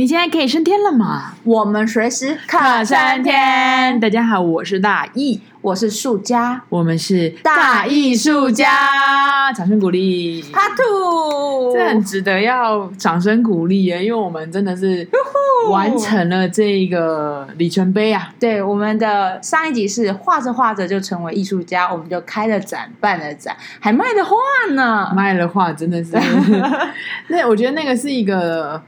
[0.00, 1.34] 你现在可以升天了吗？
[1.44, 4.00] 我们随时可升天。
[4.00, 8.66] 大家好，我是大艺，我是树家，我们是大艺术家。
[9.54, 10.42] 掌声鼓励。
[10.44, 15.06] Part Two，这很值得要掌声鼓励耶，因为我们真的是
[15.70, 18.32] 完成了这个里程碑啊！
[18.40, 24.34] 对，我们的上一集是画着画着就成为艺术家，我们就开了展，办了展，还卖了画
[24.72, 26.12] 呢，卖了画真的是。
[27.28, 28.82] 那我觉得那个是一个。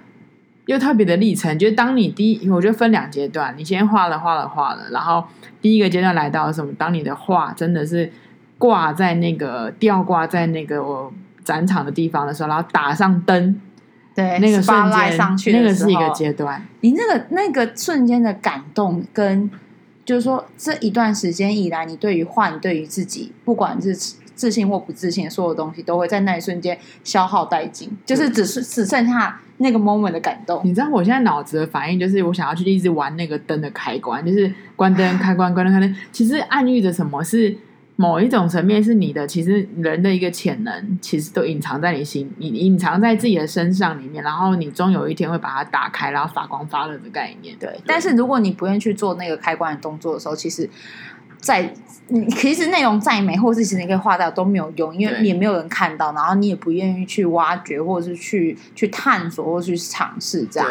[0.73, 5.25] 又特别的历程，就是当你第一，我觉得分两阶段，你先画了画了画了，然后
[5.61, 6.73] 第一个阶段来到什么？
[6.79, 8.11] 当你的画真的是
[8.59, 11.13] 挂在那个吊挂在那个我
[11.45, 13.61] 展场的地方的时候，然后打上灯，
[14.15, 16.67] 对，那个瞬间上去，那个是一个阶段。
[16.81, 19.51] 你那个那个瞬间的感动，跟
[20.05, 24.17] 就是说这一段时间以来，你对于画，你对于自己，不管是。
[24.35, 30.61] 自信或不自信，所有东西都会在那一瞬间消耗殆尽，就是只是只剩下那个 moment 的感动。
[30.65, 35.97] 你知道我现在脑子的反应就是，我想要去一直玩那个灯的开关，就是关灯、开关、关灯、开灯。
[36.11, 37.23] 其实暗喻着什么？
[37.23, 37.57] 是
[37.97, 47.57] 某一种层面，是你的其实人的一个潜能，其实都隐藏在你心，你隐藏在自己的身上里面，然后你终有一天会把它打开，然后发光发热的概念。
[47.59, 50.69] 对，对，但是如果你不愿意去做那个开关的动作的时候，其实。
[51.43, 51.75] 在
[52.09, 60.69] 你其实内容再美，或是其实你可以画到都没有用，因为也没有人看到，然后你也不愿意去挖掘，或者是去去探索，或去尝试这样。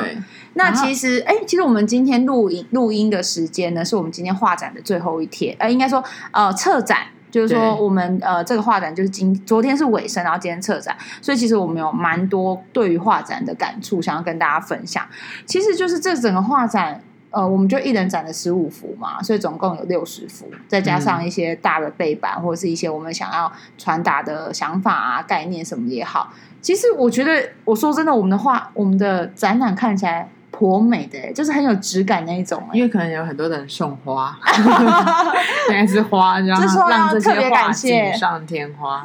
[0.54, 15.04] 那其实，哎，其实我们今天录音录音的时间呢，是我们今天画展的最后一天，呃，应该说，呃，策展，就是说我们呃这个画展就是今昨天是尾声，然后今天策展，所以其实我们有蛮多对于画展的感触想要跟大家分享。
[15.46, 17.02] 其实就是这整个画展。
[17.32, 26.34] 呃，我们就一人展了十五幅嘛，所以总共有六十幅，再加上一些大的背板，嗯、或者是一些我们想要传达的想法啊、概念什么也好。
[26.62, 32.62] 其实我觉得，我说真的，我们的画，我们的展览看起来颇美的，就是很有质感那一种。
[32.74, 34.38] 因为可能有很多人送花，
[35.70, 39.04] 应该是花，然后让这些画锦上添花。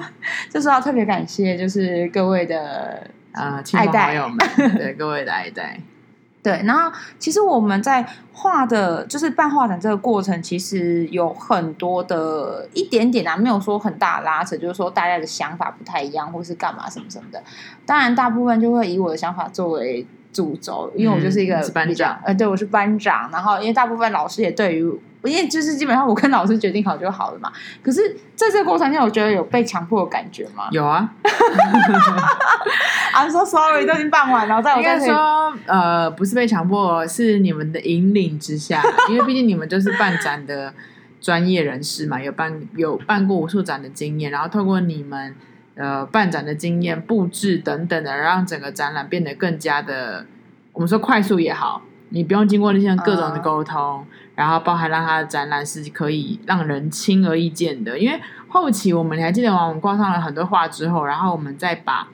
[0.51, 4.39] 这时候要特别感谢，就是各位的呃亲朋好友们，
[4.77, 5.81] 对各位的爱戴。
[6.47, 17.43] 对，然后其实我们在画的，就是办画展这个过程，其实有很多的一点点啊，没有说很大的拉扯，就是说大家的想法不太一样，或是干嘛什么什么的。
[17.85, 23.29] 当然，大部分就会以我的想法作为主轴，因为我就是一个、班长，呃，对，我是班长。
[23.33, 25.01] 然后，因为大部分老师也对于。
[25.25, 27.51] 因为就是基本上我跟老师决定好就好了嘛。
[27.83, 30.69] 可是在这个过程中，我觉得有被强迫的感觉吗？
[30.71, 31.11] 有啊。
[33.13, 34.63] I'm so sorry，都已经办完了。
[34.63, 38.83] 在我在说，呃，不是被强迫，是你们的引领之下。
[39.09, 40.73] 因为毕竟你们就是办展的
[41.21, 45.35] 专业人士嘛，有办有办过无数展的经验，然后透过你们
[45.75, 50.27] 呃办展的经验、布置等等的，让整个展览变得更加的，
[50.73, 51.83] 我们说快速也好。
[52.11, 54.07] 你不用经过那些各种的沟通，嗯、
[54.37, 57.99] 然后包含让他的展览是可以让人轻而易见的。
[57.99, 59.67] 因为后期我们你还记得吗？
[59.67, 62.07] 我们挂上了很多画之后，然后我们再把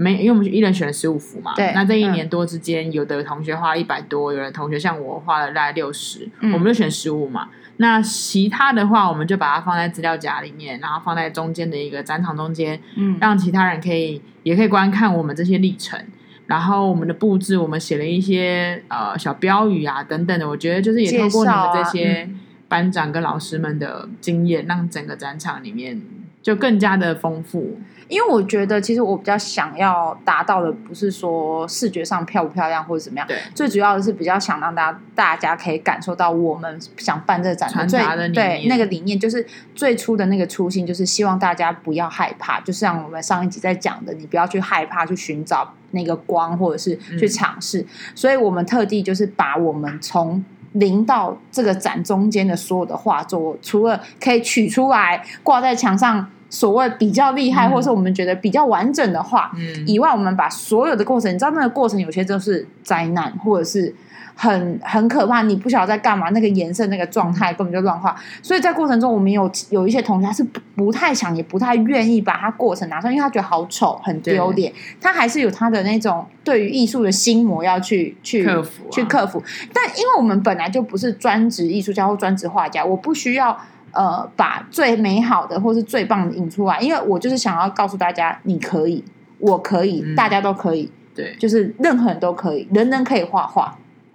[0.00, 1.54] 没，因为我们一人选了十五幅嘛。
[1.56, 1.72] 对。
[1.74, 7.48] 那这一年多之间，嗯、有的同学花一百多，有的同学像我花了大概六十，嗯，我们就选十五嘛。
[7.78, 16.00] 那其他的话，我们就把它放在资料夹里面，然后放在中间的一个展场中间，嗯，让其他人可以也可以观看我们这些历程。
[16.46, 22.28] 然后我们的布置，我们写了一些呃小标语啊等等的，我觉得就是也透过你们这些
[22.68, 26.00] 班长跟老师们的经验，让整个展场里面
[26.42, 27.78] 就更加的丰富。
[28.08, 47.82] 因为我觉得，其实我比较想要达到的，不是说视觉上漂不漂亮或者怎么样，对，最主要的是比较想让大家大家可以感受到我们想办这个展的传达的对那个理念，就是最初的那个初心，就是希望大家不要害怕，就像我们上一集在讲的，你不要去害怕去寻找那个光，或者是去尝试。
[47.82, 50.42] 嗯、所以我们特地就是把我们从
[50.78, 56.26] 零到这个展中间的所有的画作，除了可以取出来挂在墙上。
[56.50, 63.94] 所谓比较厉害，或者是我们觉得比较完整的话，嗯，以外，我们把所有的过程，你知道那个过程有些就是灾难，或者是
[64.40, 68.14] 很很可怕，你不晓得在干嘛，那个颜色、那个状态根本就乱画。
[68.40, 74.72] 所以在过程中，我们有有一些同学他是不不太想，也不太愿意把他过程拿出来，因为他觉得好丑、很丢脸。
[75.00, 79.42] 他还是有他的那种对于艺术的心魔要去去克服、啊、去克服。
[79.72, 83.58] 但因为我们本来就不是专职艺术家或专职画家，我不需要。
[83.90, 89.02] 呃，把最美好的或是最棒的引出来，因为我就是想要告诉大家，你可以，
[89.38, 93.74] 我可以，嗯、大家都可以，对，就是任何人都可以，人人可以画画。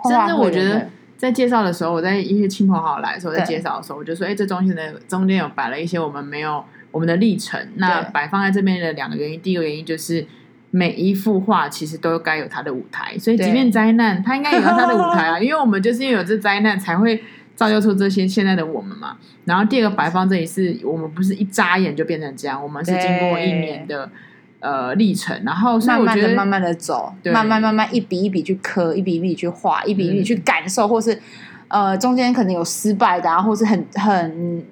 [0.10, 10.26] 甚至我觉得在介绍的时候，我在一些亲朋好友来的时候，在介绍的时候，我就说，哎，这中间的中间有摆了一些我们没有我们的历程，那摆放在这边的两个原因，第一个原因就是。
[10.76, 17.24] 每一幅画其实都该有它的舞台，所以即便灾难，它应该有它的舞台啊， 因为我们就是因为有这灾难才会
[17.54, 19.16] 造就出这些现在的我们嘛。
[19.46, 24.10] 然后第二个摆放这里是我们不是一眨眼就变成这样，我们是经过一年的
[24.64, 31.22] 呃历程，然后所以我觉得慢慢的、慢慢的走，慢慢慢慢一笔一笔去刻，一笔一笔去画，一笔一笔去感受，嗯、或是
[31.68, 34.66] 呃中间可能有失败的啊，或是很很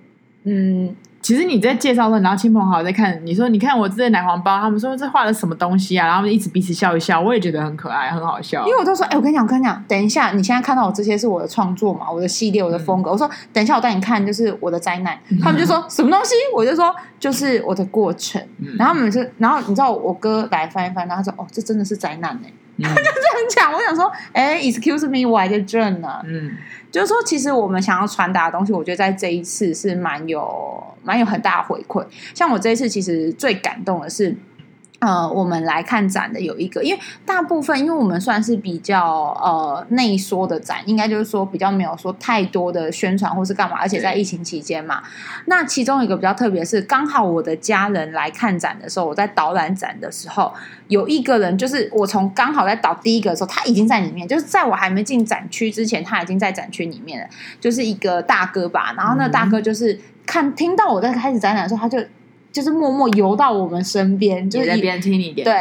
[0.45, 0.95] 嗯。
[1.21, 6.07] 其实你在介绍的时候，然后亲朋好友在看，你说你看我这奶黄包，他们说这画的什么东西啊？
[6.07, 8.65] 然后一直彼此笑一笑，我也觉得很可爱，很好笑。
[8.65, 13.11] 因为我都说，哎，我跟你讲，我跟你讲，等一下，你现在看到我这些是我的创作嘛，我的系列，我的风格。
[13.11, 15.17] 嗯、我说，等一下我带你看，就是我的灾难。
[15.29, 16.33] 嗯、他们就说什么东西？
[16.55, 18.41] 我就说，就是我的过程。
[18.57, 22.47] 嗯、然后他们就，然后你知道我哥来翻一翻，然后他说，哦，这真的是灾难呢。
[22.47, 26.21] 嗯、他就是很讲，我想说，哎，excuse me，我还在这呢。
[26.25, 26.51] 嗯。
[26.91, 32.05] 就是说，其实我们想要传达的东西，我觉得在这一次是蛮有、蛮有很大的回馈。
[32.33, 34.35] 像我这一次，其实最感动的是。
[35.01, 39.03] 呃，我们来看展的有一个，因为大部分，因为我们算是比较
[39.41, 45.01] 呃内缩的展，应该就是说比较没有说太多的宣传或是干嘛，而且在疫情期间嘛。
[45.45, 50.53] 那其中一个比较特别是，刚好我的家人来看展的时候，我在导览展的时候，
[50.87, 57.27] 有一个人就是我从刚好在导第一个的时候，他已经在里面，就是在我还没进展区之前，他已经在展区里面了，
[57.59, 58.93] 就是一个大哥吧。
[58.95, 61.97] 然后那大哥就是看听到我在开始展览的时候，他就。
[62.51, 65.53] 就是默默游到我们身边，就是在边听你点对。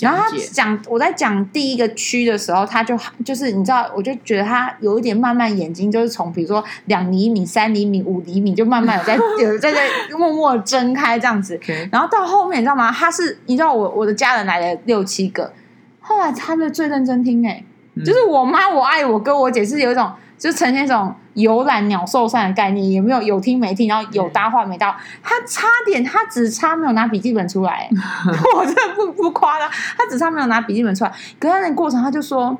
[0.00, 11.58] 然后他讲，我在讲第一个区的时候，他就就是你知道，我就觉得他有一点慢慢眼睛就是从比如说两厘米、三厘米、五厘米，就慢慢有在 有在在默默睁开这样子。
[11.90, 12.92] 然后到后面你知道吗？
[12.92, 15.52] 他是你知道我我的家人来了六七个，
[16.00, 17.64] 后来他们最认真听哎、欸，
[17.96, 20.10] 嗯、就是我妈、我爱我哥、我姐是有一种。
[20.38, 24.94] 就呈现一种游览鸟兽散的概念，有没有有听没听，然后有搭话没搭？
[25.22, 27.88] 他差点，他只差没有拿笔记本出来，
[28.54, 31.10] 我真的不不夸张，他只差没有拿笔记本出来。
[31.38, 32.56] 可是他那个过程，他就说，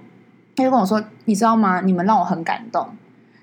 [0.56, 1.82] 他就跟我说，你知道吗？
[1.82, 2.88] 你们让我很感动，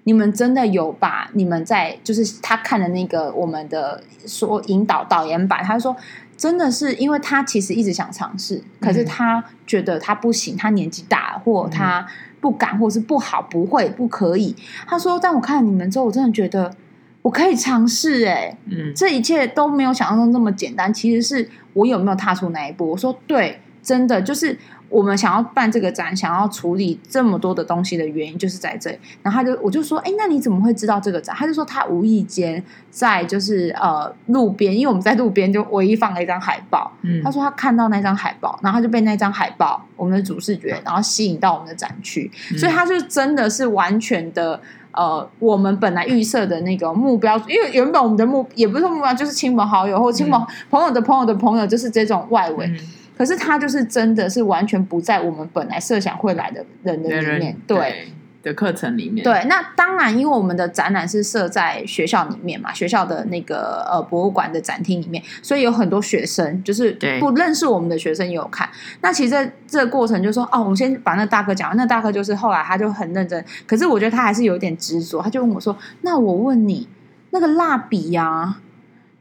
[0.06, 5.96] 你们真的有把你们在就是他看的那个我们的说引导导演版，他说
[6.36, 12.08] 真的是因为他其实一直想尝试，可是他觉得他不行，他年纪大，或他。
[12.44, 14.54] 嗯不敢，或是不好，不会，不可以。
[14.86, 16.76] 他说：“但我看了你们之后，我真的觉得
[17.22, 18.26] 我可以尝试。
[18.26, 20.94] 哎，嗯，这一切都没有想象中那么简单。
[20.94, 24.60] 其实是我有没有踏出那一步？”我说：“对，真的就是。”
[24.90, 28.98] 我们想要办这个展，想要处理这么多的东西的原因就是在这里。
[29.24, 31.36] 然后他就我就说，哎，那你怎么会知道这个展？
[31.36, 36.92] 他就说他无意间在就是呃路边，因为我们在路边就唯一放了一张海报。
[37.02, 42.30] 嗯，他说他看到那张海报，然后他就被那张海报我们的主视觉，然后吸引到我们的展区。
[42.52, 52.68] 嗯，所以他就真的是完全的呃，我们本来预设的那个目标，因为原本我们的目也不是目标，就是亲朋好友或亲朋、嗯、朋友的朋友的朋友，就是这种外围。
[52.68, 52.78] 嗯
[53.18, 58.08] 可是他就是真的是完全不在我们本来设想会来的人的里面，对
[58.42, 59.24] 的课程里面。
[59.24, 68.68] 对，那当然，因为我们的展览是设在学校里面嘛，学校的那个呃博物馆的展厅里面，所以有很多学生就是不认识我们的学生也有看。
[69.00, 71.78] 那其实这这个过程就是说，哦，我们先把那大哥讲完。
[71.78, 76.90] 那大哥就是后来他就很认真，可是我觉得他还是有点执着，他就问我说：“那我问你，
[77.30, 78.58] 那个蜡笔呀，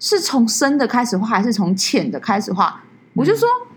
[0.00, 2.82] 是从深的开始画，还是从浅的开始画？”
[3.14, 3.46] 我就说。
[3.48, 3.71] 嗯，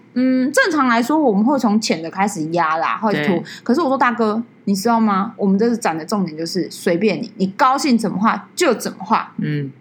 [0.52, 3.44] 正常来说，我们会从浅的开始压啦，或者涂。
[3.64, 5.34] 可是我说大哥，你知道吗？
[5.36, 9.34] 我们这次展的重点就是随便你，你高兴怎么画就怎么画。
[9.40, 9.72] 嗯，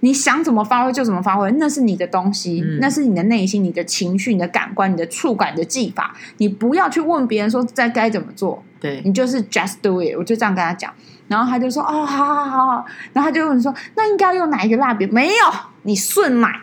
[0.00, 6.14] 你想怎么发挥就怎么发挥，那是你的东西，嗯、那是你的内心、你的情绪、你的感官、你的触感、你的技法。
[6.36, 10.14] 你不要去问别人说在该怎么做，对你就是 just do it。
[10.18, 10.92] 我就这样跟他讲，
[11.28, 12.84] 然后他就说哦，好好好好。
[13.14, 15.06] 然后他就问说，那应该要用哪一个蜡笔？
[15.06, 15.34] 没有，
[15.82, 16.60] 你顺买，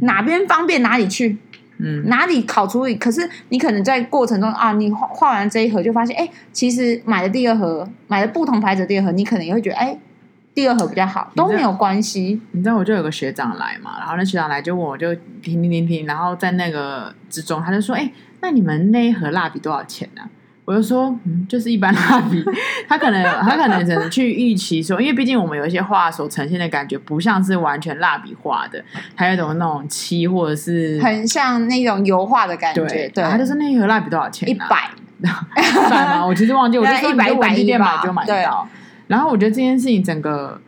[0.00, 1.36] 哪边方便哪里去。
[1.78, 2.94] 嗯，哪里考处理？
[2.96, 9.96] 可是你可能在过程中啊，你画画完这一盒就发现，哎，其实买的第二盒，买了不同牌子的第二盒，你可能也会觉得，哎，
[10.54, 12.40] 第二盒比较好，都没有关系。
[12.52, 20.22] 你知道，我就有个学长来嘛，然后那学长来就问我就停停停停，然后在那个之中，他就说，哎，那你们那一盒蜡笔多少钱呢？
[20.68, 22.44] 我就说，嗯，就是一般蜡笔，
[22.86, 28.84] 他可能他可能只能去预期说，因为毕竟我们有一些画所呈现的感觉，不像是完全蜡笔画的，
[29.14, 32.84] 还有一种那种漆或者是很像那种油画的感觉。
[32.84, 34.46] 对，对他就是那一盒蜡笔多少钱？
[34.46, 34.90] 一百，
[35.22, 36.26] 一百吗？
[36.26, 38.68] 我其实忘记，我就说 一百，一百店买就买到。
[39.06, 40.60] 然后我觉得这件事情整个，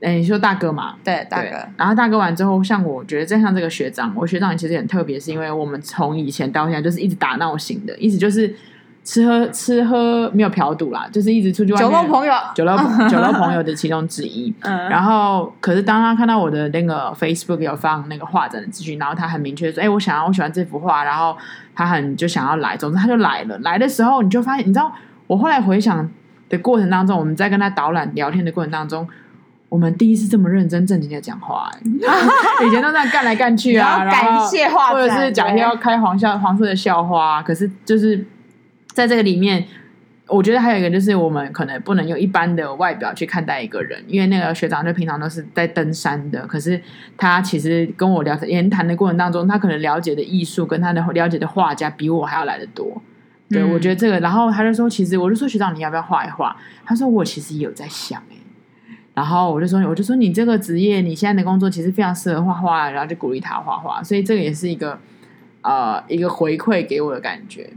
[0.00, 1.48] 哎，你说大哥嘛，对大哥。
[1.76, 8.54] 然后大哥完之后，像我觉得，正像这个学长，我学长其实很特别，是因为我们从以前到现在就是一直打闹型的，意思就是。
[9.08, 11.90] 吃喝吃喝没有嫖赌啦，就是一直出去外面。
[11.90, 12.76] 酒肉朋友，酒肉
[13.08, 14.52] 酒肉朋友的其中之一。
[14.60, 21.34] 嗯，然后可是当他看到我的那个 Facebook 有放那个画展的资讯，然后他很明确说：“哎，我想要，我喜欢这幅画。”然后
[21.74, 23.56] 他很就想要来，总之他就来了。
[23.60, 24.92] 来的时候你就发现，你知道，
[25.26, 26.06] 我后来回想
[26.50, 29.08] 的过程当中，我们在跟他导览聊天的过程当中。
[29.70, 34.46] 我们第一次这么认真正经的讲话， 以前都这样干来干去啊，然后
[34.92, 37.42] 或者是讲一些要开黄笑、黄色的笑话。
[37.42, 38.22] 可是就是
[38.98, 39.64] 在这个里面，
[40.26, 46.80] 我觉得还有一个就是，我们可能不能用一般的外表去看待一个人，因为那个学长就平常都是在登山的，可是
[47.16, 53.00] 他其实跟我聊言谈的过程当中，他可能了解的艺术跟他的了解的画家比我还要来得多。
[53.48, 56.56] 对，嗯、我觉得这个，然后他就说，其实我就说学长，你要不要画一画？
[56.84, 58.36] 他说我其实也有在想哎。
[59.14, 64.98] 然后我就说，我就说你这个职业，你现在的工作其实非常适合画画，然后就鼓励他画画，所以这个也是一个
[65.62, 67.70] 呃一个回馈给我的感觉。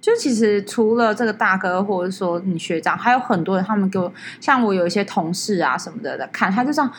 [0.00, 6.92] 就其实除了这个大哥，或者说你学长，还有很多人，他们给我像我有一些同事啊什么的的看，他就这样，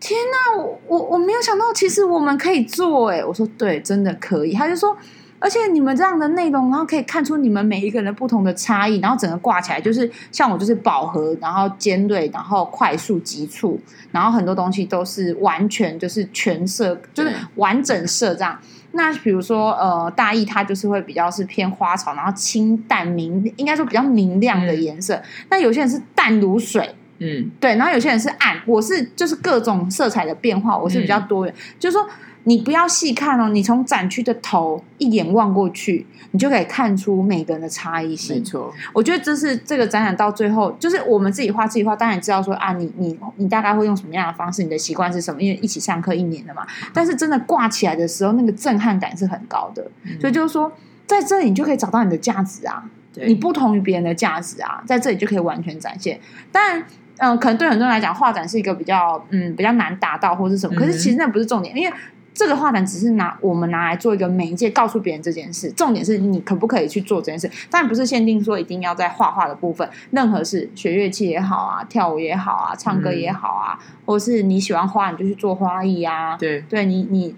[0.00, 4.96] 天哪，我我我没有想到，其实我们可以做哎，我说对，真的可以，他就说。
[5.40, 13.80] 而且你们这样的内容，然后可以看出你们每一个人不同的差异，然后整个挂起来就是像我就是饱和，然后尖锐，然后快速急促，
[14.10, 18.58] 然后很多东西都是完全就是全色，就是完整色这样。
[18.92, 25.22] 那比如说呃，大意它就是会比较是偏花草，然后清淡明，应该说比较明亮的颜色。
[25.50, 32.04] 那有些人是淡如水，嗯，对，然后有些人是暗，我是就是各种色彩的变化，我是比较多元，就是说。
[32.48, 38.36] 你不要细看哦，你从展区的头一眼望过去，你就可以看出每个人的差异性。
[38.36, 46.66] 没错，我觉得这是这个展览到最后，就是我们自己画自己画，当然知道说啊，你你你大概会用什么样的方式，你的习惯是什么，因为一起上课一年了嘛。
[46.94, 49.86] 但是真的挂起来的时候，那个震撼感是很高的。
[50.04, 50.72] 嗯、所以就是说，
[51.06, 56.18] 在这里你就可以找到你的价值啊，对你不同于别人的价值啊，在这里就可以完全展现。
[56.50, 56.80] 但
[57.18, 61.94] 嗯、呃，可能对很多人来讲，画展是一个比较嗯比较难达到或是什么，可是其实那不是重点，因为。
[62.38, 65.72] 这个画展只是拿我们拿来做一个媒介，告诉别人这件事。
[65.72, 67.50] 重点是你可不可以去做这件事？
[67.68, 76.36] 当然不是限定说一定要在画画的部分，任何事，学乐器也好啊，跳舞也好啊，唱歌也好啊，嗯、或者是你喜欢花，你就去做花艺啊。
[76.36, 77.34] 对，对你你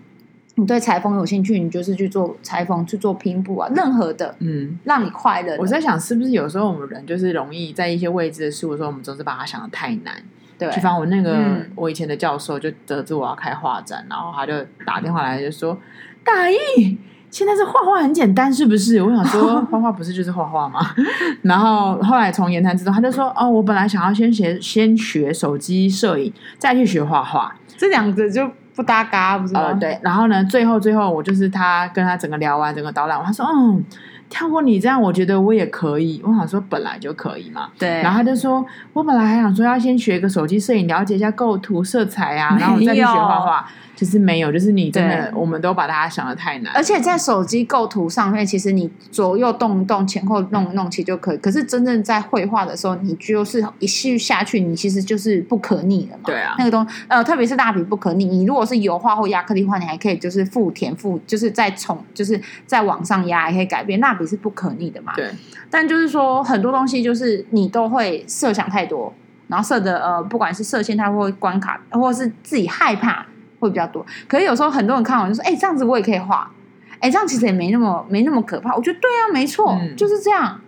[0.56, 5.56] 你对裁缝有兴趣，你就是去做裁缝，去做拼布啊，任何的，嗯，让你快乐。
[5.58, 10.22] 我在想，是不是有时候我们人就是容易在一些未知的事物的时候，我们总是把它想的太难。
[10.60, 14.52] 对，去访我那个、嗯、我以前的教授，就得知我要开画展，然后他就
[14.84, 15.76] 打电话来就说
[16.22, 16.98] ：“大义，
[17.30, 20.80] 现在是画画很简单，是不是？”我想说， 画画不是就是画画吗？
[21.42, 29.98] 然后后来从言谈之中，他就说：“哦，我本来想要先学先学手机摄影，再去学画画，这两个就不搭嘎，不是吗？”呃，对。
[30.02, 33.82] 然后呢，最后最后我就是他跟他整个聊完整个导览，他说：“嗯。”
[34.30, 36.22] 跳过你这样，我觉得我也可以。
[36.24, 37.68] 我想说本来就可以嘛。
[37.78, 38.00] 对。
[38.00, 43.68] 然后他就说，我本来还想说要先学一个手机摄影，了解一下构图、色彩啊， 然后再去学画画。
[43.96, 46.72] 其实没有，就是你真的，我们都把它想的太难。
[46.74, 51.36] 而且在手机构图上面，其实你左右动一动，前后弄一弄，其实就可以。
[51.36, 56.22] 可是真正在绘画的时候，你就是一续下去，你其实就是不可逆的嘛。
[56.24, 56.54] 对啊。
[56.56, 58.24] 那个东呃，特别是蜡笔不可逆。
[58.24, 64.00] 你如果是油画或亚克力画，你还可以就是复填复，就是再重，就是再往上压，也可以改变。
[64.00, 65.12] 蜡笔是不可逆的嘛。
[65.16, 65.30] 对。
[65.68, 69.12] 但就是说，很多东西就是你都会设想太多，
[69.48, 73.26] 然后设的呃，不管是设限，它会关卡，或者是自己害怕。
[73.60, 76.50] 会比较多，可是有时候很多人看完就说：“哎、欸，这样子我也可以画。”
[76.98, 78.74] 哎，这样其实也没那么没那么可怕。
[78.74, 80.58] 我觉得对啊，没错，嗯、就是这样。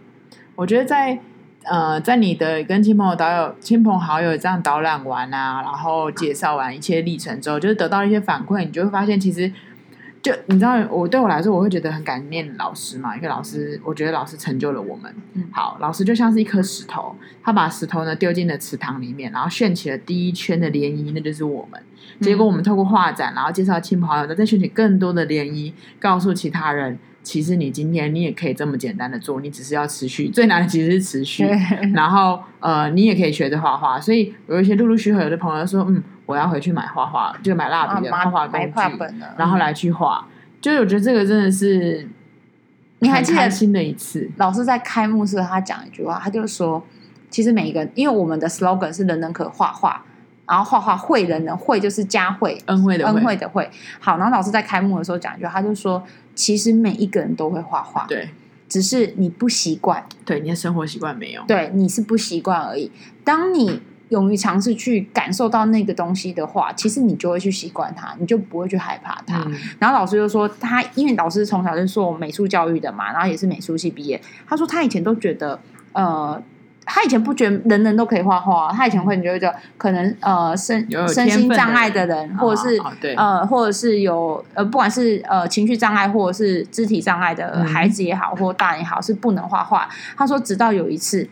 [0.55, 1.19] 我觉得在
[1.63, 9.51] 呃，在你的跟亲朋友导友、亲朋好友这样导览完啊，然后介绍完一切历程之后，就是得到一些反馈，你就会发现其实。
[10.23, 15.13] 就你知道，我对我来说，我会觉得很感念老师嘛，因为老师，我觉得老师成就了我们。
[15.35, 21.83] 嗯，好，老师就像是一颗石头，他把石头呢丢进了池塘里面，然后掀起了第一圈的涟漪，那就是我们。
[22.21, 26.97] 结果我们透过画展，然后介绍亲朋好友，再掀起更多的涟漪，告诉其他人。
[27.25, 30.29] 其实你今天你也可以这么简单的做，你只是要持续。
[30.29, 31.45] 最难的其实是持续。
[31.95, 34.01] 然后呃，你也可以学着画画。
[34.01, 36.03] 所以有一些陆陆续续有的朋友说，嗯，
[36.33, 40.27] 我要回去买画画，就买蜡笔的画画工具，然后来去画。
[40.61, 42.09] 就是我觉得这个真的是，
[43.01, 46.83] 你还记得新的一次老师在开幕式他讲一句话，他就说，
[47.29, 50.05] 其实每一个因为我们的 slogan 是人人可画画。
[50.45, 53.71] 然后画画会人人会就是佳慧恩惠的恩惠的会。
[54.01, 56.03] 好，然后老师在开幕的时候讲一句，他就说，
[56.35, 58.29] 其实每一个人都会画画，对，
[58.69, 62.91] 只是你不习惯，对，你的生活习惯没有，对，你是不习惯而已。
[63.25, 63.81] 当你
[64.13, 69.43] 勇于尝试去感受到那个东西的话，其实你就会去习惯它，你就不会去害怕它。
[69.47, 74.21] 嗯、然后老师就说他，因为老师从小就是做美术教育的嘛，然后也是美术系毕业。
[74.47, 75.59] 他说他以前都觉得，
[75.93, 76.41] 呃，
[76.85, 82.79] 他以前不觉得人人都可以画画，他以前会觉得可能呃身身心障碍的人，或者是、
[83.17, 89.89] 呃或者是有呃不管是呃情绪障碍或者是肢体障碍的孩子也好，嗯、或大人也好，是不能画画。
[90.19, 91.27] 他说直到有一次。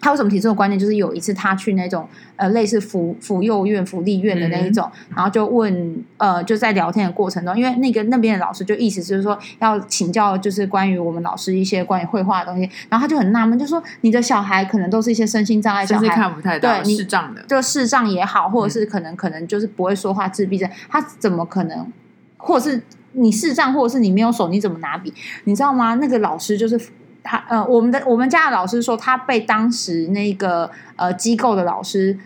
[0.00, 0.78] 他为什么提这个观念？
[0.78, 21.92] 就是有一次他去那种呃类似福福幼院、福利院的那一种，嗯、然后就问呃就在聊天的过程中，因为那个那边的老师就意思就是说要请教，就是关于我们老师一些关于绘画的东西，然后他就很纳闷，就说你的小孩可能都是一些身心障碍，小孩看不太到，对，视障的，就视障也好，或者是可能可能就是不会说话、自闭症，他怎么可能，
[22.36, 22.80] 或者是
[23.12, 25.12] 你视障，或者是你没有手，你怎么拿笔？
[25.42, 25.94] 你知道吗？
[25.96, 26.80] 那个老师就是。
[27.22, 32.16] 他呃，我们的我们家的老师说，他被当时那个呃机构的老师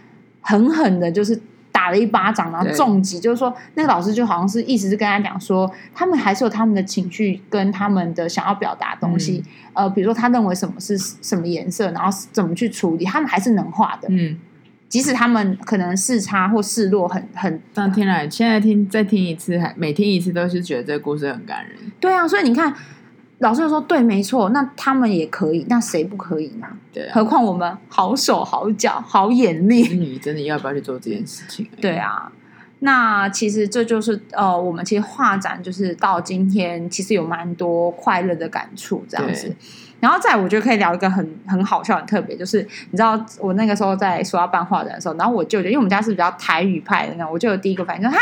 [0.41, 1.41] 狠狠的，就是
[1.73, 14.39] 打了一巴掌，然后重击，就是说那个老师就好像是一直是跟他讲说，他们还是有他们的情绪跟他们的想要表达的东西，嗯、呃，比如说他认为什么是什么颜色，然后怎么去处理，他们还是能画的，嗯，
[14.89, 17.61] 即使他们可能视差或视弱很很。
[17.75, 21.77] 当天来，现在听再听一次，还每听一次都是觉得这个故事很感人。
[21.99, 22.73] 对啊，所以你看。
[23.43, 26.67] 老师就说：“对，没错，那他们也可以，那谁不可以呢？
[26.93, 31.69] 对、啊，何况我们好手好脚好眼力，你真的要不要去做这件事情？
[31.81, 32.31] 对啊，
[32.79, 39.55] 那其实这就是呃，我们其实画展就是到今天，其实有蛮多快乐的感触这样子。
[39.99, 48.19] 然后再，我觉得可以聊一个很很好笑、很特别，就是你知道，我那个时候在说要办画展的时候，然后我舅舅，因为我们家是比较台语派的那种，我就有第一个反应说哈。”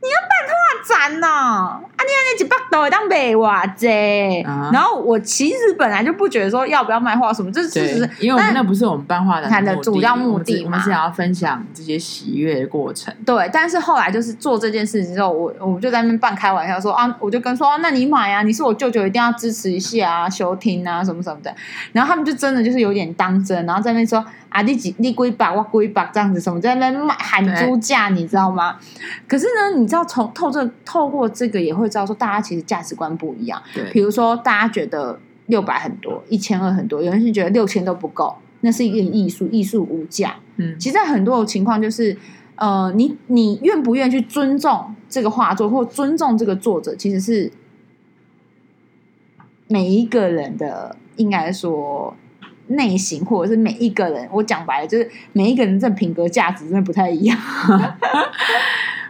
[0.00, 0.30] 你要办
[0.78, 1.26] 画展呢？
[1.26, 4.44] 啊，你那几百都会当卖画啫。
[4.72, 13.12] 然后我其实本来就不觉得说要不要卖画什么，这只是因为我们那不是我们办画展的主要目的嘛，我们是想要分享这些喜悦的过程。
[13.26, 21.54] 对，但是后来就是做这件事情之后，我我们就在那边半开玩笑说啊，我就跟说、啊，那你买啊，你是我舅舅，一定要支持一下啊，收听啊，什么什么的。
[21.92, 24.24] 然后他们就真的就是有点当真，然后在那边说。
[24.48, 28.78] 啊，你几你几百我几百这样子，什么在那边卖喊猪价，你知道吗？
[29.26, 33.62] 可是呢，你知道从透这透过这个也会知道说，大家其实价值观不一样。
[33.74, 40.36] 对，比如说大家觉得六百很多，一千二很多，有人是觉得六千都不够，那是一个艺术，艺术无价。
[40.56, 42.16] 嗯，其实在很多的情况就是，
[42.56, 47.52] 呃，你你愿不愿意去尊重这个画作，或尊重这个作者，其实是
[49.66, 52.16] 每一个人的应该说。
[52.68, 57.38] 内心，或者是每一个人，我讲白了，就是每一个人这品格价值真的不太一样。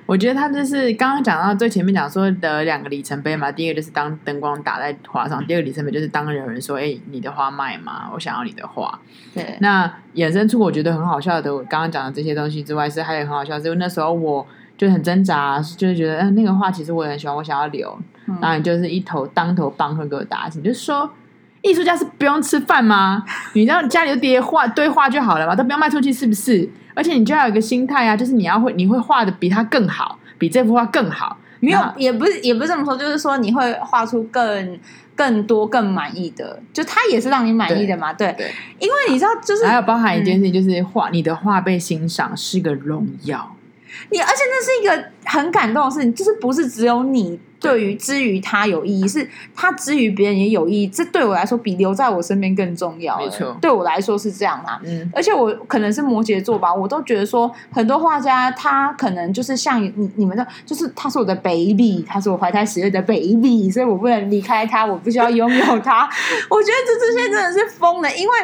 [0.07, 8.09] 我觉得他就是刚刚讲到最前面讲说的两个里程碑嘛，第一个就是当灯光打在花上，第二个里程碑就是当有人说：“哎、欸，你的花卖吗？
[8.15, 8.99] 我想要你的花。”
[9.35, 9.59] 对。
[9.61, 14.47] 那衍生出我觉得很好笑的，我刚刚讲的这些东西之外，是还有很好笑，就是那时候我
[14.79, 17.95] 就很挣扎，就是觉得嗯、呃，那个画其实我也很喜欢，我想要留。
[18.29, 21.11] 嗯、然后你就是一头当头棒喝给我打醒，就是说。
[21.63, 23.25] 艺术家是不用吃饭吗？
[23.55, 26.69] 你知道家里就叠画堆画就好了嘛，都不用卖出去，是不是？
[26.95, 31.37] 而且你就要有一个心态啊，就是你要会，你会画的比他更好，比这幅画更好。
[31.61, 34.79] 没有，也不是，也不是这么说，就是说你会画出更
[35.17, 38.13] 更多、更满意的，就他也是让你满意的嘛。
[38.13, 43.57] 对，对对，因为你知道，就是还有包含一件事情，就是画、嗯、你的画被欣赏是个荣耀。
[44.11, 47.41] 你而且那是一个很感动的事情，就是不是只有你。
[47.61, 50.87] 对于之于他有意义，是他之于别人也有意义。
[50.87, 53.19] 这对我来说比留在我身边更重要。
[53.19, 54.81] 没错，对我来说是这样啦。
[54.85, 66.09] 嗯，而且我可能是摩羯座吧，我都觉得说很多画家他可能就是像你你们的，就是他是我的 baby，他是我怀胎十月的 baby，所以我不能离开他，我必须要拥有他。
[66.49, 68.35] 我觉得这这些真的是疯了，因为。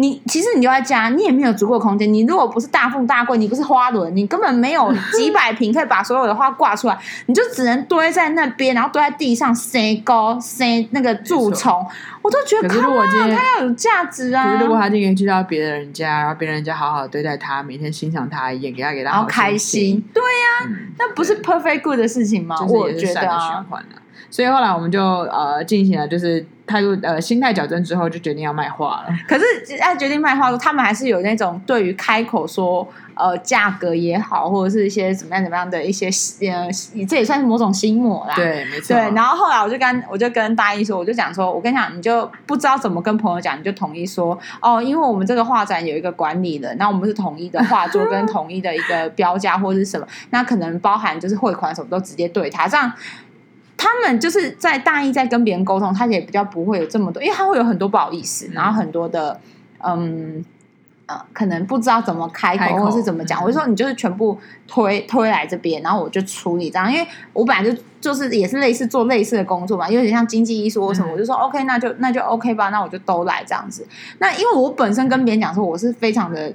[0.00, 2.12] 你其实你就在家，你也没有足够的空间。
[2.12, 11.84] 你如果不是大富大贵，你不是花轮，你根本没有几百平可以把所有的花挂出来， 你就只能堆在那边，然后堆在地上塞高塞那个蛀虫。
[12.22, 14.44] 我都觉得，可是如果今天它要有价值啊！
[14.44, 22.56] 可是如果他今天去到别的人家，然后别人家好好对待他，每天欣赏他一眼，给他给他好开心，对呀、啊，嗯、那不是 perfect good 的事情吗？
[22.60, 23.64] 就是我觉得啊。
[24.30, 29.08] 所以后来我们就呃进行了，就是态度呃心态矫正之后，就决定要卖画了。
[29.26, 29.44] 可是
[29.78, 36.10] 在决定卖画他们还是有那种对于开口说呃价格也好，或者是一些怎么样怎么样的一些
[36.50, 36.68] 呃，
[37.06, 38.34] 这也算是某种心魔啦。
[38.36, 38.94] 对，没错。
[38.94, 52.92] 对，然后后来我就跟我就跟大一说，我就讲说，我跟你讲，你就不知道怎么跟朋友讲，你就统一说哦，因为我们这个画展有一个管理人，那我们是统一的画作跟统一的一个标价或者是什么，那可能包含就是汇款什么都直接对他这样。
[53.78, 59.40] 他们就是在大一在跟别人沟通，他也比较不会有这么多，因为他会有很多不好意思，然后很多的
[59.78, 60.44] 嗯
[61.06, 64.36] 呃，可能不知道怎么开口，开口或是怎么讲，我就说你就是全部
[64.66, 73.86] 推推来这边，然后我就处理这样，因为我本来就就是也是类似做类似的工作嘛，有点像经济艺术或什么，嗯、我就说 OK，那就那就 OK 吧，那我就都来这样子。
[74.18, 76.52] 那因为我本身跟别人讲说我是非常的，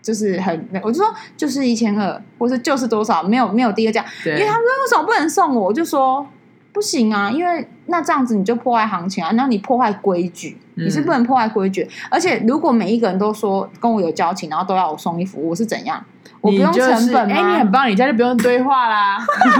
[0.00, 6.26] 就是很，我就说就是一千二，或是就是多少，没有没有第二价，因为他们说为什么不能送我，我就说。
[6.72, 11.82] 不行啊，因为那这样子你就破坏行情啊，那你破坏规矩，你是不能破坏规矩。
[11.82, 16.04] 嗯、而且如果每一个人都说跟我有交情，然后都要我送衣服，我是怎样？
[16.40, 17.34] 我不用成本吗？
[17.34, 19.18] 哎、欸，你很棒，你家就不用堆话啦。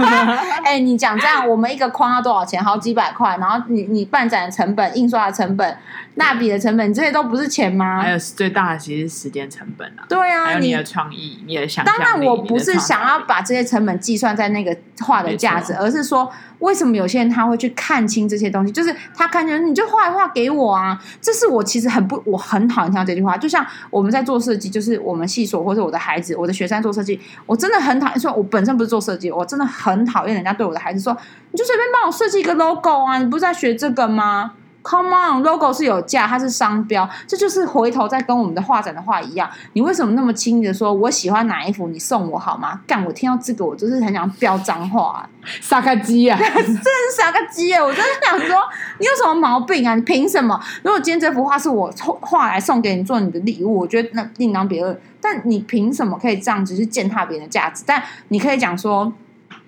[0.63, 2.63] 哎、欸，你讲这样，我们一个框要多少钱？
[2.63, 3.37] 好几百块。
[3.39, 5.77] 然后你你办展的成本、印刷的成本、
[6.15, 8.01] 蜡笔的成本，这些都不是钱吗？
[8.01, 10.03] 还有最大的其实是时间成本啊。
[10.09, 11.95] 对啊，还有你的创意、你，你的想象。
[11.97, 18.71] 当然，我不是想要把这些成本计算在那个画的价值，而是说为什么有些人他会去看清这些东西？
[18.71, 20.99] 就是他看见你就画一画给我啊。
[21.21, 23.37] 这是我其实很不，我很讨厌听到这句话。
[23.37, 26.81] 就像我们在做设计，就是我们系所或者我的孩子、我的学生。
[26.81, 31.15] 做设计，我真的很讨厌说，我本身不是做设计，我真的很讨厌人家对我的孩子说，
[31.51, 39.49] 你就随便帮我设计一个 logo 啊，你不是在学这个吗？Come on，logo 是有价，它是商标，这就是回头再跟我们的画展的话一样。
[39.73, 42.81] 你为什么那么轻易的说，我喜欢哪一幅，你送我好吗？
[42.87, 45.29] 干，我听到这个，我就是很想飙脏话，啊，
[45.61, 46.37] 傻个鸡啊！
[46.41, 47.83] 真的是傻个鸡啊！
[47.83, 48.57] 我真的想说，
[48.99, 49.93] 你有什么毛病啊？
[49.93, 50.59] 你凭什么？
[50.83, 54.99] 如果今天这幅画是我画来送给你做你的礼物，我觉得那另当别论。
[55.21, 57.83] 但你凭什么可以这样子去践踏别人的价值？
[57.85, 59.13] 但你可以讲说，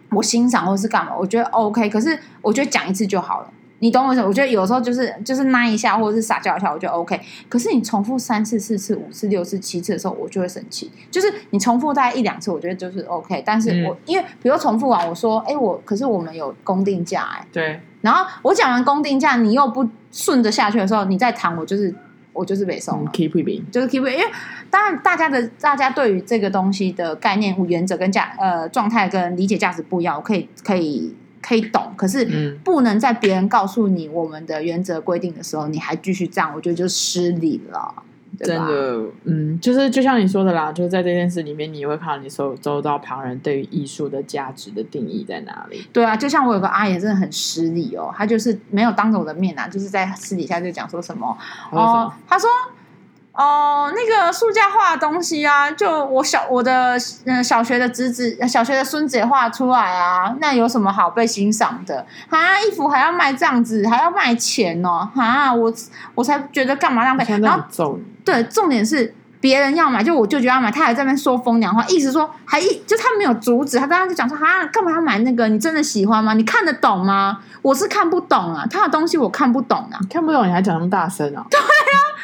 [0.10, 1.12] 我欣赏或是干嘛？
[1.16, 1.88] 我觉得 OK。
[1.90, 3.48] 可是我觉得讲一次就好了。
[3.84, 4.24] 你懂我意思？
[4.24, 7.20] 我觉得有时候就是就是那一下，或者是撒娇一下，我觉得 OK。
[7.50, 10.90] 可是你重复三次、四次、五次、六次、七次的时候，我就会生气。
[11.12, 13.44] 就是你重复大概一两次，我觉得就是 OK。
[13.46, 17.82] 但是我、嗯、因为比如重复完，我说，哎，我可是我们有公定价，哎，对。
[18.00, 21.94] 然后我讲完公定价，你又不顺着下去的时候，你再谈，我就是
[22.32, 24.18] 我就是北宋、嗯、keep it，就是 keep it。
[24.18, 24.32] 因为
[24.70, 31.14] 当然大家的大家对于这个东西的概念、原则跟价呃状态跟理解价值不一样，我可以可以。
[31.44, 37.94] 可以懂，可是不能在别人告诉你我们的原则规定的时候，你还继续这样，我觉得就失礼了。
[38.40, 45.86] 真的，嗯，就是就像你说的啦，就是在这件事里面，你会看到你所周遭旁人对于艺术的价值的定义在哪里。
[45.94, 51.38] 对啊，就像我有个阿姨真的很失礼哦，她就是没有当着我的面啊，就是在私底下就讲说什么
[51.72, 52.50] 哦，她说。
[53.34, 62.62] 哦，那个塑胶画的东西啊，就我小我的嗯小学的侄子、小学的孙子也画出来啊，那有什么好被欣赏的啊？
[62.62, 65.52] 衣服还要卖这样子，还要卖钱哦啊！
[65.52, 65.74] 我
[66.14, 67.40] 我才觉得干嘛浪费。
[67.40, 67.64] 然后
[68.24, 69.14] 对，重点是
[69.44, 75.50] 别人要买，就我舅舅要买，他还在那边说风凉话，意思说还一就他没有阻止，他刚刚就讲说啊，干嘛要买那个？
[75.50, 76.34] 你真的喜欢吗？
[76.34, 77.40] 你看得懂吗？
[77.62, 81.46] 我是看不懂啊，他的东西我看不懂啊，看不懂你还讲那么大声啊？
[81.52, 81.68] 对啊。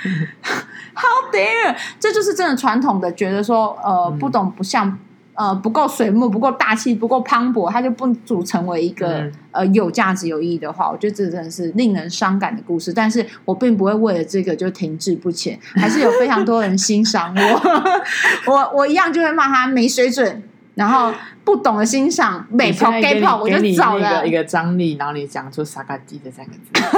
[0.95, 1.75] How dare！
[1.99, 4.97] 这就是真的传统的，觉得说，呃，不懂不像，
[5.39, 10.91] 呃，不够水木，不够大气，不够磅礴，它就不组成为一个、嗯、呃有价值、有意义的话。
[10.91, 12.91] 我觉得这真的是令人伤感的故事。
[12.91, 17.61] 但是我并不会为了这个就停滞不前，还是有非常多人欣赏我。
[18.51, 20.43] 我我一样就会骂他没水准，
[20.75, 21.13] 然后
[21.45, 26.97] 不懂得欣赏美泡 gay 泡，我就找了一个张力，然后你讲出“沙嘎鸡”的三个字。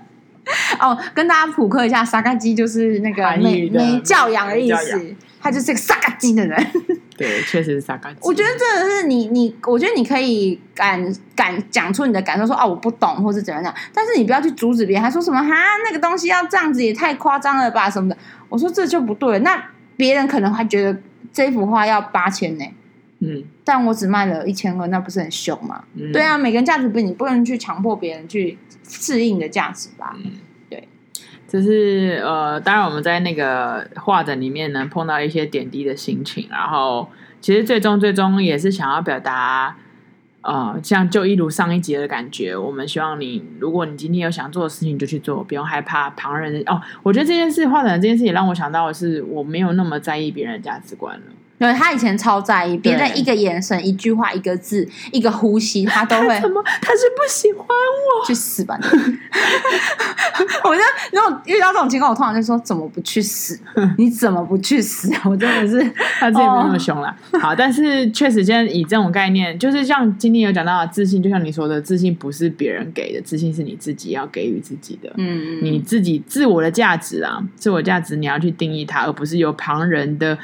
[0.80, 6.66] 哦，跟大家普克一下，沙嘎鸡就是那个没没教养的意思，他就是这个撒嘎鸡的人。
[7.16, 8.16] 对，确实是撒嘎鸡。
[8.22, 18.16] 我觉得真的是你你，我觉得你可以敢敢讲出你的感受，说啊我不懂，或是怎样讲，但是你不要去阻止别人，还说什么哈那个东西要这样子也太夸张了吧什么的。
[18.48, 19.62] 我说这就不对，那
[19.96, 20.98] 别人可能还觉得
[21.32, 22.64] 这幅画要八千呢，
[23.20, 25.84] 嗯，但我只卖了一千二，那不是很凶吗？
[25.94, 30.16] 嗯、对啊，每个人价值不你不能去强迫别人去适应你的价值吧。
[30.24, 30.32] 嗯
[31.52, 37.06] 就是呃，当然我们在那个画展里面能，碰到一些点滴的心情，然后
[37.42, 39.76] 其实最终最终也是想要表达，
[40.40, 46.80] 呃，像就一如上一集的感觉，我们希望你，如果你今天有想做的事情，就去做，不用害怕旁人哦。
[47.02, 51.24] 我觉得这件事画展这件事也让我想到的是，我没有那么在意别人的价值观了。
[51.62, 56.26] 对，他以前超在意别人一个眼神、一句话、一个字、一个呼吸，他都会。
[56.34, 56.60] 他怎么？
[56.64, 58.26] 他是不喜欢我？
[58.26, 58.86] 去死吧你！
[60.64, 63.56] 我觉得如果遇到这种情况，我通常就说：怎么不去死？
[63.96, 65.08] 你怎么不去死？
[65.24, 65.80] 我真的是
[66.18, 67.14] 他自己没那么凶了。
[67.30, 67.40] Oh.
[67.42, 75.12] 好，但是确实，现在以这种概念，就是像今天有讲到的自信，就像你说的，自信不是别人给的，自信是你自己要给予自己的。
[75.16, 80.36] 嗯，你自己自我的价值啊，自我价值你要去定义它，而不是由旁人的。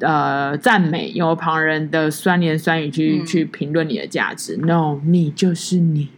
[0.00, 6.08] 呃，赞美由旁人的酸言酸语去、嗯、去评论你的价值，No，你就是你，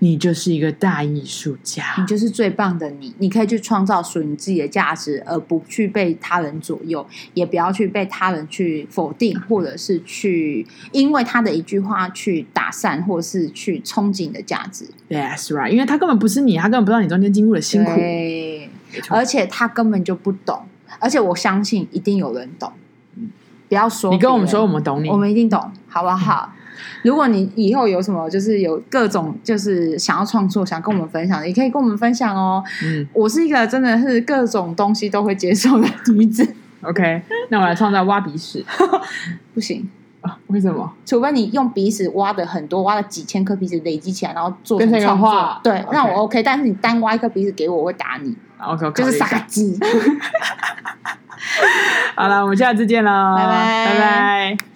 [0.00, 3.14] 你就是一个大艺术家，你就是最棒的你。
[3.18, 14.86] 你可以去创造属于你自己的价值，而不去被他人左右，也不要去被他人去否定，或者是去因为他的一句话去打散，或是去冲击你的价值。
[15.08, 18.68] That's right，因为他根本不是你，他根本不知道你中间经过的辛苦，对，
[19.08, 20.64] 而且他根本就不懂，
[20.98, 22.72] 而且我相信一定有人懂。
[23.68, 26.50] 不要说，你跟我们说，我们懂你，我们一定懂，好不好？
[26.52, 26.60] 嗯
[27.04, 32.64] 如果你以后有什么，就是有各种，就是想要创作，想跟我们分享的，也可以跟我们分享哦。
[32.82, 36.46] 嗯，我是一个真的是各种东西都会接受的女子。
[36.80, 38.64] OK，那我来创造挖鼻屎，
[39.54, 39.88] 不行
[40.22, 40.38] 啊？
[40.48, 40.90] 为什么？
[41.04, 45.60] 除非你用鼻屎挖的很多，挖了几千颗鼻屎累积起来，然后做成创作。
[45.62, 46.42] 对，那我 OK。
[46.42, 48.34] 但是你单挖一颗鼻屎给我，我会打你。
[48.58, 49.78] OK，就是傻鸡。
[52.14, 54.73] 好了，我们下次见喽，拜拜，拜拜。